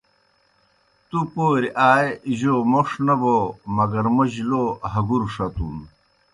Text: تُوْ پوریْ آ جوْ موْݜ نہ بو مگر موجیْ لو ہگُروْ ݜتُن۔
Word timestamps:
تُوْ 1.09 1.19
پوریْ 1.31 1.69
آ 1.87 1.89
جوْ 2.37 2.53
موْݜ 2.71 2.89
نہ 3.05 3.15
بو 3.21 3.35
مگر 3.75 4.05
موجیْ 4.15 4.43
لو 4.49 4.63
ہگُروْ 4.91 5.27
ݜتُن۔ 5.33 5.75